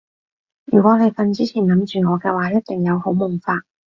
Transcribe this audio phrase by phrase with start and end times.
[0.65, 3.61] 如果你瞓之前諗住我嘅話一定有好夢發